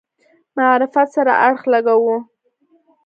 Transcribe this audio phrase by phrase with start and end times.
[0.57, 2.17] معرفت سره اړخ لګاوه.